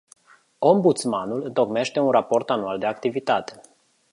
[0.59, 3.61] Ombudsmanul întocmește un raport anual de activitate.